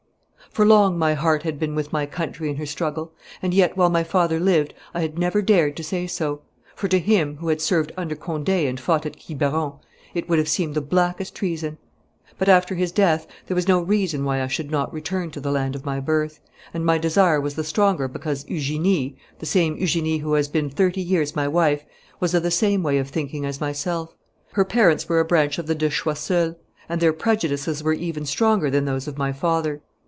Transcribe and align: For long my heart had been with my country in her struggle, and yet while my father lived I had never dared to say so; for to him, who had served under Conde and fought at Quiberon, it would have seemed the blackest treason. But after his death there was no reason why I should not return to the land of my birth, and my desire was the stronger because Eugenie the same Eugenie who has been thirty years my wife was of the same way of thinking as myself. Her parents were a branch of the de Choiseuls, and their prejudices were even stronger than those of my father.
For 0.51 0.65
long 0.65 0.99
my 0.99 1.13
heart 1.13 1.43
had 1.43 1.57
been 1.59 1.75
with 1.75 1.93
my 1.93 2.05
country 2.05 2.49
in 2.49 2.57
her 2.57 2.65
struggle, 2.65 3.13
and 3.41 3.53
yet 3.53 3.77
while 3.77 3.89
my 3.89 4.03
father 4.03 4.37
lived 4.37 4.73
I 4.93 4.99
had 4.99 5.17
never 5.17 5.41
dared 5.41 5.77
to 5.77 5.83
say 5.83 6.07
so; 6.07 6.41
for 6.75 6.89
to 6.89 6.99
him, 6.99 7.37
who 7.37 7.47
had 7.47 7.61
served 7.61 7.93
under 7.95 8.17
Conde 8.17 8.49
and 8.49 8.77
fought 8.77 9.05
at 9.05 9.15
Quiberon, 9.17 9.75
it 10.13 10.27
would 10.27 10.39
have 10.39 10.49
seemed 10.49 10.75
the 10.75 10.81
blackest 10.81 11.35
treason. 11.35 11.77
But 12.37 12.49
after 12.49 12.75
his 12.75 12.91
death 12.91 13.27
there 13.47 13.55
was 13.55 13.69
no 13.69 13.79
reason 13.79 14.25
why 14.25 14.41
I 14.41 14.47
should 14.47 14.69
not 14.69 14.91
return 14.93 15.31
to 15.31 15.39
the 15.39 15.51
land 15.53 15.73
of 15.73 15.85
my 15.85 16.01
birth, 16.01 16.41
and 16.73 16.85
my 16.85 16.97
desire 16.97 17.39
was 17.39 17.55
the 17.55 17.63
stronger 17.63 18.09
because 18.09 18.45
Eugenie 18.49 19.15
the 19.39 19.45
same 19.45 19.77
Eugenie 19.77 20.17
who 20.17 20.33
has 20.33 20.49
been 20.49 20.69
thirty 20.69 21.01
years 21.01 21.33
my 21.33 21.47
wife 21.47 21.85
was 22.19 22.33
of 22.33 22.43
the 22.43 22.51
same 22.51 22.83
way 22.83 22.97
of 22.97 23.07
thinking 23.09 23.45
as 23.45 23.61
myself. 23.61 24.17
Her 24.51 24.65
parents 24.65 25.07
were 25.07 25.21
a 25.21 25.25
branch 25.25 25.57
of 25.59 25.67
the 25.67 25.75
de 25.75 25.87
Choiseuls, 25.89 26.55
and 26.89 26.99
their 26.99 27.13
prejudices 27.13 27.81
were 27.81 27.93
even 27.93 28.25
stronger 28.25 28.69
than 28.69 28.83
those 28.83 29.07
of 29.07 29.17
my 29.17 29.31
father. 29.31 29.81